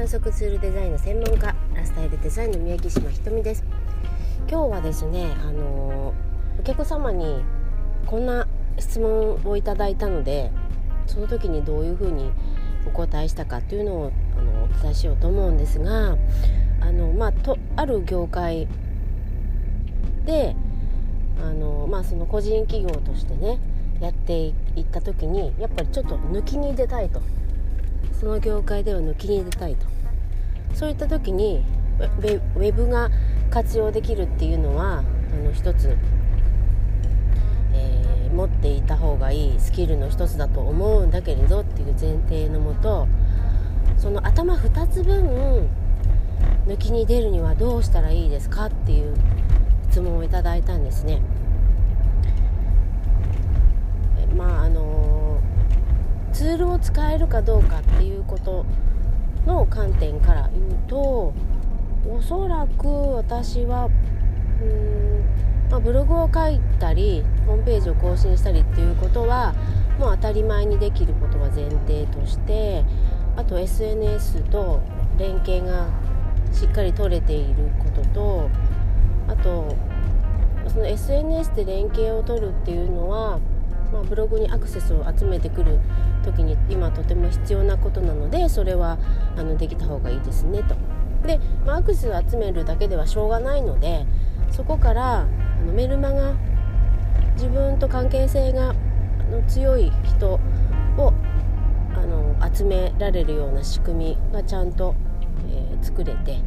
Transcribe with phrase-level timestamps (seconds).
[0.00, 3.64] 反則ツールデザインの専門家ラスタイルデザインの宮城島ひとみです。
[4.48, 6.14] 今日はですねあの
[6.58, 7.44] お客様に
[8.06, 10.52] こんな質問をいただいたので
[11.06, 12.30] その時にどういうふうに
[12.86, 16.16] お答えしたかっていうのをあのお伝えしようと思うんですが
[16.80, 18.68] あの、まあ、とある業界
[20.24, 20.56] で
[21.42, 23.58] あの、まあ、その個人企業としてね
[24.00, 27.20] やっていった時にやっぱりちょっと抜きに出たいと。
[28.20, 29.86] その業界では抜きに出たいと
[30.74, 31.64] そういった時に
[31.98, 33.10] ウェブが
[33.48, 35.02] 活用できるっていうのはあ
[35.42, 35.96] の一つ、
[37.72, 43.08] えー、持っていた方がいいスキルの一つだと思うんだけれどっていう前提のもと
[43.96, 45.66] その頭2つ分
[46.66, 49.14] 抜きに出るにはどうしたらいいですかっていう
[49.90, 51.20] 質問をいただいたんですね。
[54.36, 55.40] まああの
[56.32, 58.64] ツールを使えるかどうかっていうこと
[59.46, 61.32] の観点から言うと
[62.08, 69.54] おそらく私はうーん、まあ、ブログを書いたりホームページを更新したりっていうことは
[69.98, 72.84] もう当たり前にできることは前提として
[73.36, 74.80] あと SNS と
[75.18, 75.88] 連携が
[76.52, 78.50] しっかり取れていることと
[79.28, 79.76] あと
[80.68, 83.40] その SNS で連携を取るっていうのは
[83.92, 85.78] まあ、ブログにアクセスを集めてくる
[86.24, 88.98] 時に今とても必要なことなのでそれは
[89.36, 90.76] あのできた方がいいですねと。
[91.26, 94.06] で、まあ、アクセスを集めるだけではしょうがないので
[94.50, 95.26] そこからあ
[95.66, 96.34] のメルマガ
[97.34, 98.74] 自分と関係性が
[99.46, 100.40] 強い人
[100.96, 101.12] を
[101.94, 104.94] あの集められるような仕組みがちゃんと、
[105.50, 106.38] えー、作れて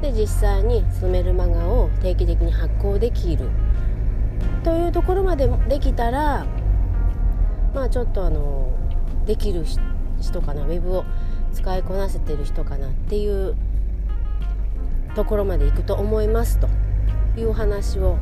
[0.00, 3.48] で実際にそのメルマガを定期的に発行できる
[4.62, 6.46] というところまでできたら
[7.74, 8.72] まあちょっとあの
[9.26, 9.64] できる
[10.20, 11.04] 人かなウェブを
[11.52, 13.56] 使いこなせてる人かなっていう
[15.14, 16.68] ところまで行くと思いますと
[17.36, 18.18] いう話を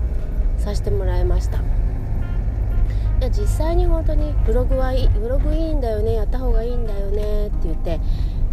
[0.59, 1.59] させてもらいました。
[1.59, 8.01] いや実際に本当にブログはいいブログいいんだよねやった方がいいんだよねって言って、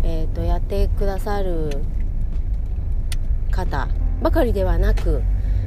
[0.03, 1.71] えーと、とやってくださる
[3.49, 3.87] 方
[4.21, 5.23] ばかりではなく、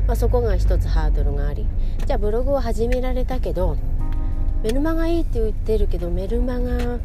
[0.06, 1.66] まあ、そこが一つハードルがあり。
[2.06, 3.76] じゃあブログを始められたけど
[4.62, 6.98] メルマガいいって言ってるけどメルマガ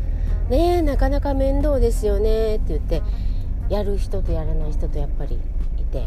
[0.50, 3.02] ねなかなか面倒ですよねって言って
[3.70, 5.40] やる人とやらない人とやっぱり
[5.78, 6.06] いて。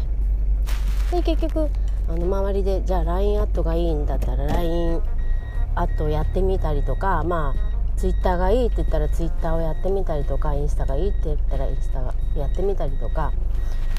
[1.11, 1.69] で結局
[2.09, 5.01] あの周りでじゃあ LINE アットがいいんだったら LINE
[5.75, 11.99] アットやってみたりとかまあツイッターがいいって言ったらツイッターをやってみたりとかインスタがいいって言ったらインスタ
[12.39, 13.33] やってみたりとか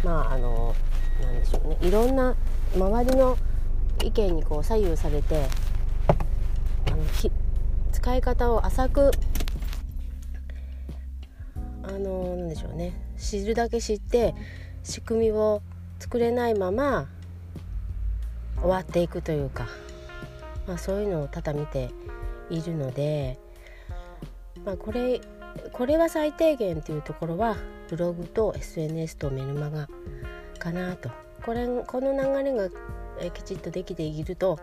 [0.02, 0.74] まああの
[1.22, 1.76] なんでしょうね。
[1.82, 2.34] いろんな
[2.74, 3.36] 周りの
[4.02, 5.46] 意見にこう左右されて
[6.90, 7.04] あの
[8.02, 9.12] 使い方を浅く
[11.84, 12.92] あのなんでしょうね。
[13.16, 14.34] 知るだけ知って
[14.82, 15.62] 仕組みを
[16.00, 17.06] 作れないまま
[18.60, 19.68] 終わっていくというか、
[20.66, 21.90] まあ、そういうのを多々見て
[22.50, 23.38] いるので、
[24.64, 25.20] まあ、これ
[25.72, 27.56] これは最低限っていうところは
[27.88, 29.88] ブログと SNS とメルマガ
[30.58, 31.08] かなと。
[31.44, 32.69] これこの流れが
[33.30, 34.58] きちっとできていると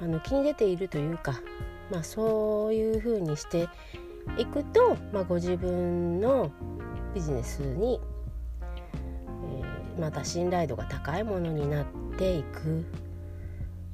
[0.00, 1.40] あの気に出ているというか、
[1.90, 3.68] まあ、そういうふうにして
[4.38, 6.50] いくと、まあ、ご自分の
[7.14, 8.00] ビジネスに、
[8.62, 12.84] えー、また信頼度が高いものになっていく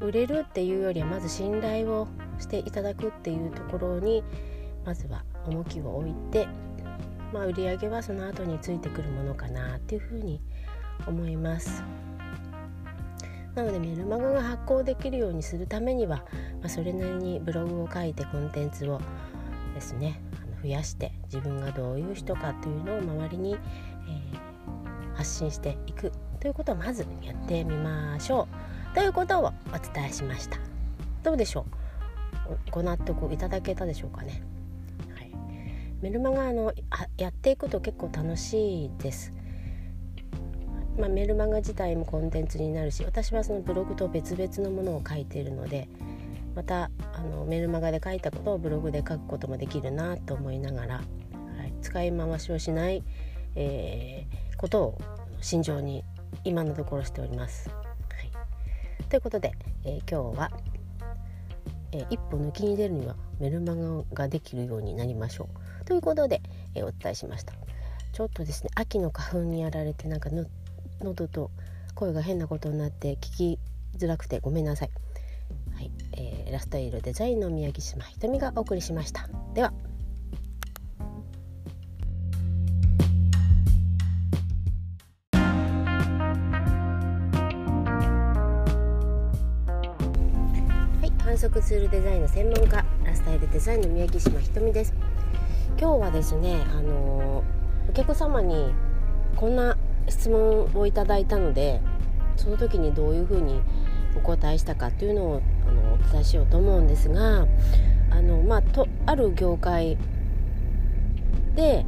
[0.01, 2.07] 売れるっていうよりはまず信頼を
[2.39, 4.23] していただくっていうところに
[4.85, 6.47] まずは重きを置いて、
[7.33, 10.41] まあ、売り上げはその後についてくるものかなっていうふうに
[11.07, 11.83] 思います。
[13.57, 16.19] なのでメルマガが発行できるようにするためには、
[16.61, 19.01] まあ、それなりにブログを書いてコンテンツを
[19.75, 28.47] ですねあの増やして自分がどういう人かというのを周りに、えー、発信していくということをまずやってみましょ
[28.93, 28.95] う。
[28.95, 29.53] ということをお
[29.95, 30.59] 伝えしました。
[31.23, 31.65] どうでしょ
[32.49, 32.71] う？
[32.71, 34.43] ご納得いただけたでしょうかね、
[35.15, 35.33] はい、
[36.03, 36.73] メルマガの
[37.17, 39.33] やっていくと結構楽しいです。
[40.99, 45.89] まあ、メルマガ自体もコンテンツになるし私はそのブログと別々のものを書いているので
[46.55, 51.03] またあのメルマガで書いたことをブログで書くこともできるなと思いながら、は
[51.67, 53.05] い、使い回しをしない、
[53.55, 54.99] えー、ことを
[55.43, 56.03] 心情に
[56.45, 57.69] 今のところしております。
[57.69, 57.75] は
[58.23, 59.53] い、ということで、
[59.85, 60.51] えー、今日は、
[61.93, 65.49] えー、一歩抜きに出るにはメルマガができるようになりましょ
[65.83, 66.41] うということで、
[66.75, 67.53] えお伝えしました。
[68.13, 70.49] ちょっとですね秋の花粉にやられてなんかぬ
[71.03, 71.51] 喉と
[71.95, 73.59] 声が変なことになって聞き
[73.97, 74.91] づらくてごめんなさい、
[75.75, 79.29] はいえー、ラストイールデザインの宮城島ひとみがお送りしました。
[79.55, 79.73] では。
[91.21, 94.95] 反則ツールデザインの専門家ラスタイルデザインの宮城島ひとみです。
[95.79, 97.45] 今日はですねあの
[97.91, 98.73] お客様に
[99.35, 99.76] こんな
[100.27, 101.81] 質問をいただいたので
[102.37, 103.61] その時にどういうふうに
[104.17, 107.47] お答えしたかっていうのをあのお伝えしようと思うんですが
[108.11, 109.97] あの、まあ、とある業界
[111.55, 111.87] で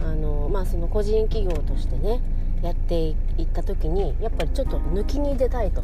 [0.00, 2.20] あの、まあ、その個人企業としてね
[2.62, 5.82] やっていった時にやっぱりちょっと抜きに出たいと。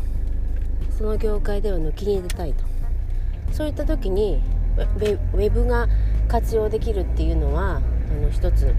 [0.96, 2.62] その業界では抜きに出たいと。
[3.52, 4.40] そういった時に
[4.76, 5.88] ウェブが
[6.28, 7.80] 活用できるっていうのはあ
[8.22, 8.74] の一つ、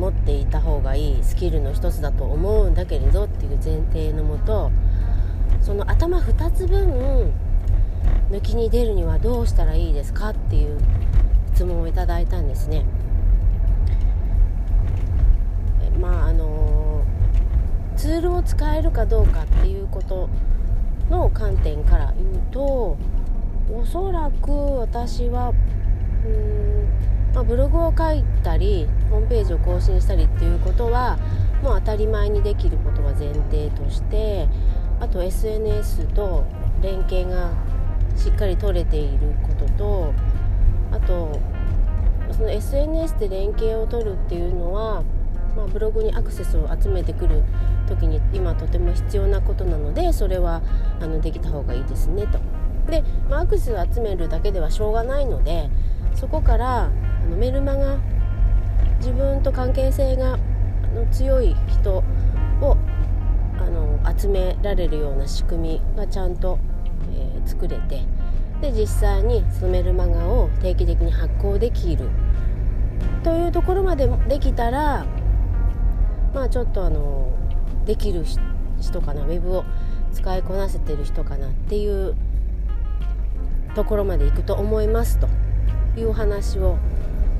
[0.00, 4.72] 持っていた方がいいスキルの一つだと思うんだけれどっていう前提のもと
[5.60, 7.32] その頭2つ分
[8.30, 10.80] 抜きに出るにはどうしたらいいですかっていう
[11.54, 12.86] 質問をいただいたんですね。
[16.00, 17.04] まああの
[17.96, 20.30] ツールを使えるかどうかっていうこと
[21.10, 22.96] の観点から言うと
[23.70, 25.52] おそらく私は
[26.24, 26.88] うん、
[27.34, 31.18] まあ、ブログを書いたりホームページを更新したりっていうことは
[31.62, 34.48] もう当たり前にできることは前提として
[34.98, 36.44] あと SNS と
[36.82, 37.52] 連携が
[38.16, 40.14] しっかり取れていることと
[40.92, 41.38] あと
[42.32, 45.04] その SNS で連携を取るっていうのは
[45.56, 47.42] まあ、ブログにアクセスを集めてくる
[47.88, 50.62] 時に今とても必要なことなのでそれは
[51.00, 52.38] あのできた方がいいですねと。
[52.90, 55.68] で、まあ、アクセスを集めるだけではしょうがないので
[56.14, 56.90] そこから
[57.24, 57.98] あのメルマガ
[58.98, 60.38] 自分と関係性が
[61.10, 62.02] 強い人
[62.60, 62.76] を
[63.58, 66.58] あの集められるような仕組みがちゃんと、
[67.12, 68.02] えー、作れて
[68.60, 72.08] で実際にそのメルマガを定期的に発行できる。
[73.22, 75.06] というところまでできたら
[76.34, 77.32] まあちょっとあの
[77.86, 78.24] できる
[78.80, 79.64] 人かなウェブを
[80.12, 82.14] 使いこなせてる人かなっていう
[83.74, 85.28] ところまで行くと思いますと
[85.96, 86.76] いうお話を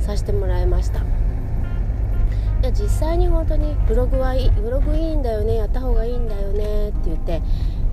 [0.00, 1.00] させてもらいました。
[1.00, 7.40] いや実際に本当にブログはいいブログいいんだよねやった方がいいんだよねって言って、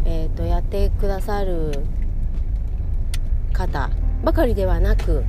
[0.03, 1.71] えーと、やってくださる
[3.53, 3.89] 方
[4.25, 5.23] ばかりではなく、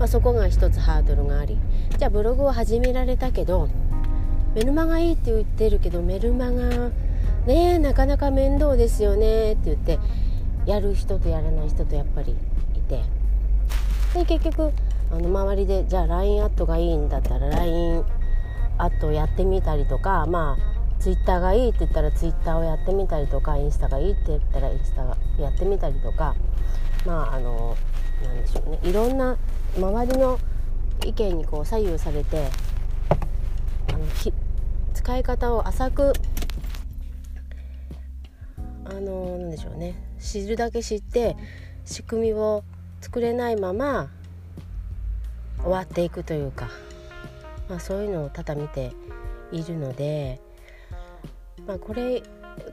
[0.00, 1.56] まあ、そこが一つハードルがあり
[1.98, 3.68] じゃあブログを始められたけど
[4.56, 6.90] メルマガいいって言ってるけどメルマガ
[7.46, 10.00] ねなかなか面倒ですよねって言って
[10.66, 13.04] やる人とやらない人とやっぱりいて。
[14.14, 14.72] で結局
[15.10, 18.04] あの周りでじゃあ LINE アットがいいんだったら LINE
[18.78, 25.02] アットやってみたりとかまあ Twitter がいいって言ったら Twitter をやってみたりとかインスタがいいって言ったらインスタ
[25.42, 26.34] やってみたりとか
[27.06, 27.76] まああの
[28.22, 28.78] なんでしょうね。
[28.82, 29.36] いろんな
[29.76, 30.38] 周りの
[31.06, 32.50] 意見にこう左右されて
[33.88, 34.04] あの
[34.92, 36.12] 使い方を浅く
[38.84, 39.94] あのなんでしょうね。
[40.20, 41.36] 知るだけ知って
[41.86, 42.62] 仕組みを
[43.00, 44.10] 作れないまま
[45.62, 46.68] 終わっていくというか、
[47.68, 48.92] まあ、そういうのを多々見て
[49.52, 50.40] いるので、
[51.66, 52.22] まあ、これ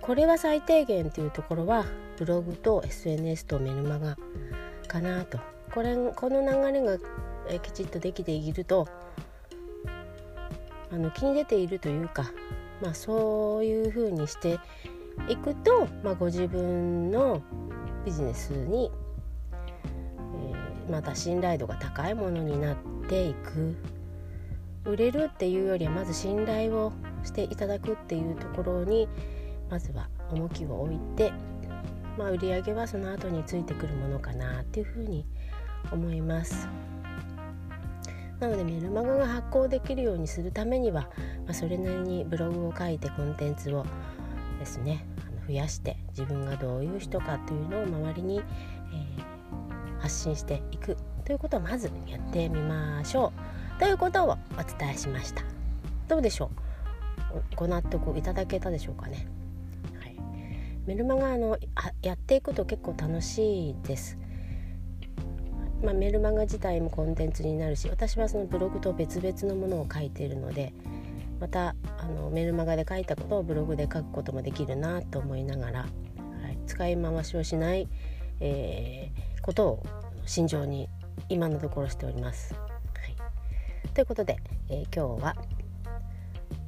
[0.01, 1.85] これは最低限というところは
[2.17, 4.17] ブログと SNS とメルマガ
[4.87, 5.39] かなと。
[5.73, 6.97] これこの流れが
[7.61, 8.87] きちっとできていると
[10.91, 12.31] あの気に出ているというか、
[12.81, 14.59] まあ、そういうふうにして
[15.27, 17.41] いくと、まあ、ご自分の
[18.05, 18.89] ビジネスに、
[20.89, 22.75] また信頼度が高いものになっ
[23.07, 23.75] ていく
[24.85, 29.07] 売れるっていうよりはまず信頼をしていただくっていうところに
[29.69, 31.33] まずは重きを置いて、
[32.17, 35.25] まあ、売り上げはその後についてくるものかなっていうふうに
[35.91, 36.69] 思います。
[38.39, 41.09] なのでメルマガが発行できるようにするためには、
[41.45, 43.83] まあ、それなりにブログを書いてコンテンツを
[44.59, 45.05] ですね
[45.47, 49.25] 増やして自分がどういう人かというのを周りに、えー、
[49.99, 53.33] 発信していくということをまずやってみましょ
[53.77, 55.43] うということをお伝えしました。
[56.07, 56.51] どうでしょ
[57.33, 57.55] う？
[57.55, 59.27] ご納得いただけたでしょうかね、
[59.99, 60.15] はい、
[60.85, 61.57] メルマガあの
[62.01, 64.17] やっていくと結構楽しいです。
[65.83, 70.73] まあ、メルマガ自体もコンテンツになるし私はそのブログと別々のものを書いているので
[71.39, 77.87] またあのメルマガで書いたことをブログで書くこともできるなと思いながら、はい、使い回しをしない、
[78.39, 79.85] えー、ことを
[80.25, 80.89] 慎重に
[81.29, 82.53] 今のところしております。
[82.53, 82.59] は
[83.07, 84.35] い、ということで、
[84.67, 85.35] えー、今日は、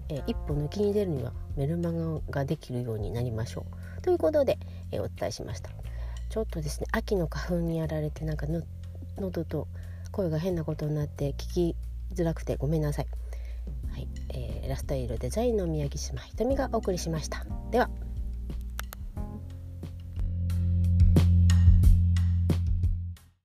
[0.08, 3.66] えー、一歩抜きに出るにはメルマガができるようになりましょ
[3.98, 4.58] うということで、
[4.94, 5.72] えお伝えしました。
[6.30, 8.66] ちょっとですね秋の花粉にやられてなんかぬ
[9.18, 9.68] 喉と
[10.14, 11.76] 声が変なことになって聞き
[12.14, 13.08] づらくてごめんなさい。
[13.92, 17.46] はい、えー、ラストイールデザインの宮城島ひとみがお送りしました。
[17.72, 17.90] では。